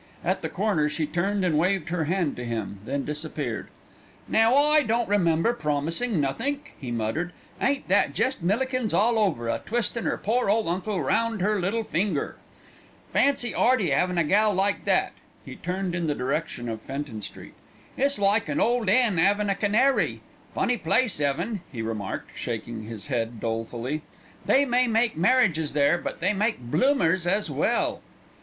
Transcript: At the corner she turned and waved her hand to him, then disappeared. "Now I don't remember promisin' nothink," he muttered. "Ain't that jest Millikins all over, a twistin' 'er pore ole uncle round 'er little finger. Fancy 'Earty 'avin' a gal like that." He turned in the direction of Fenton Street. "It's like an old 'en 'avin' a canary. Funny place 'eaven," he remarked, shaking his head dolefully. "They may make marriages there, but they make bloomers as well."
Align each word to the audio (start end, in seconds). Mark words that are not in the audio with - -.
At 0.25 0.41
the 0.41 0.49
corner 0.49 0.89
she 0.89 1.05
turned 1.05 1.45
and 1.45 1.59
waved 1.59 1.89
her 1.89 2.05
hand 2.05 2.35
to 2.37 2.43
him, 2.43 2.79
then 2.85 3.05
disappeared. 3.05 3.67
"Now 4.27 4.55
I 4.55 4.81
don't 4.81 5.07
remember 5.07 5.53
promisin' 5.53 6.19
nothink," 6.19 6.73
he 6.81 6.89
muttered. 6.89 7.33
"Ain't 7.61 7.87
that 7.87 8.15
jest 8.15 8.41
Millikins 8.41 8.95
all 8.95 9.19
over, 9.19 9.47
a 9.47 9.61
twistin' 9.63 10.07
'er 10.07 10.17
pore 10.17 10.49
ole 10.49 10.67
uncle 10.67 10.99
round 10.99 11.43
'er 11.43 11.59
little 11.59 11.83
finger. 11.83 12.37
Fancy 13.09 13.53
'Earty 13.53 13.91
'avin' 13.93 14.17
a 14.17 14.23
gal 14.23 14.51
like 14.55 14.85
that." 14.85 15.11
He 15.45 15.55
turned 15.55 15.93
in 15.93 16.07
the 16.07 16.15
direction 16.15 16.67
of 16.67 16.81
Fenton 16.81 17.21
Street. 17.21 17.53
"It's 17.95 18.17
like 18.17 18.49
an 18.49 18.59
old 18.59 18.89
'en 18.89 19.19
'avin' 19.19 19.51
a 19.51 19.55
canary. 19.55 20.21
Funny 20.55 20.77
place 20.77 21.19
'eaven," 21.21 21.61
he 21.71 21.83
remarked, 21.83 22.31
shaking 22.33 22.85
his 22.85 23.05
head 23.05 23.39
dolefully. 23.39 24.01
"They 24.47 24.65
may 24.65 24.87
make 24.87 25.15
marriages 25.15 25.73
there, 25.73 25.99
but 25.99 26.21
they 26.21 26.33
make 26.33 26.59
bloomers 26.59 27.27
as 27.27 27.51
well." 27.51 28.01